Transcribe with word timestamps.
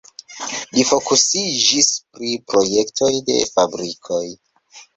Li 0.77 0.85
fokusiĝis 0.91 1.91
pri 2.17 2.33
projektoj 2.55 3.13
de 3.31 3.39
fabrikoj. 3.53 4.27